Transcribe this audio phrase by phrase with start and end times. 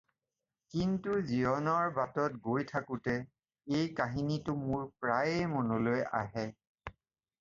[0.75, 6.49] কিন্তু জীৱনৰ বাটত গৈ থাকোঁতে এই কাহিনীটো মোৰ প্ৰায়েই মনলৈ আহে।